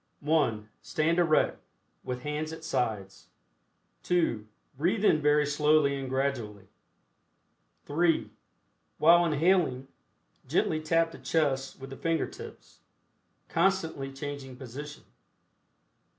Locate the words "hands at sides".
2.23-3.27